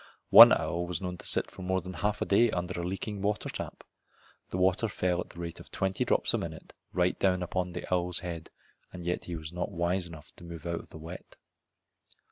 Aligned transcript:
One 0.31 0.51
owl 0.51 0.87
was 0.87 0.99
known 0.99 1.19
to 1.19 1.27
sit 1.27 1.51
for 1.51 1.61
more 1.61 1.79
than 1.79 1.93
a 1.93 1.97
half 1.99 2.27
day 2.27 2.49
under 2.49 2.81
a 2.81 2.83
leaking 2.83 3.21
water 3.21 3.49
tap. 3.49 3.83
The 4.49 4.57
water 4.57 4.89
fell 4.89 5.21
at 5.21 5.29
the 5.29 5.37
rate 5.39 5.59
of 5.59 5.69
twenty 5.69 6.03
drops 6.05 6.33
a 6.33 6.39
minute 6.39 6.73
right 6.91 7.19
down 7.19 7.43
upon 7.43 7.73
the 7.73 7.85
owl's 7.93 8.21
head, 8.21 8.49
and 8.91 9.05
yet 9.05 9.25
he 9.25 9.35
was 9.35 9.53
not 9.53 9.69
wise 9.71 10.07
enough 10.07 10.31
to 10.37 10.43
move 10.43 10.65
out 10.65 10.79
of 10.79 10.89
the 10.89 10.97
wet. 10.97 11.35